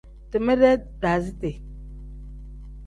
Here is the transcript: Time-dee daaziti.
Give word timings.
Time-dee 0.31 0.77
daaziti. 1.01 1.51